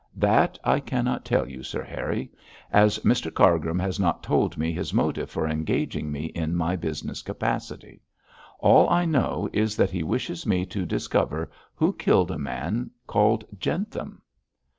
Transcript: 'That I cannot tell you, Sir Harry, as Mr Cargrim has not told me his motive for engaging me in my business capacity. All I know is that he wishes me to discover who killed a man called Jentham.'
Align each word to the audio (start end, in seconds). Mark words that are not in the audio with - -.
'That 0.15 0.57
I 0.63 0.79
cannot 0.79 1.25
tell 1.25 1.47
you, 1.47 1.61
Sir 1.61 1.83
Harry, 1.83 2.31
as 2.71 2.97
Mr 3.05 3.31
Cargrim 3.31 3.77
has 3.77 3.99
not 3.99 4.23
told 4.23 4.57
me 4.57 4.71
his 4.71 4.95
motive 4.95 5.29
for 5.29 5.47
engaging 5.47 6.11
me 6.11 6.25
in 6.33 6.55
my 6.55 6.75
business 6.75 7.21
capacity. 7.21 8.01
All 8.57 8.89
I 8.89 9.05
know 9.05 9.47
is 9.53 9.75
that 9.75 9.91
he 9.91 10.01
wishes 10.01 10.43
me 10.43 10.65
to 10.65 10.87
discover 10.87 11.51
who 11.75 11.93
killed 11.93 12.31
a 12.31 12.39
man 12.39 12.89
called 13.05 13.45
Jentham.' 13.59 14.23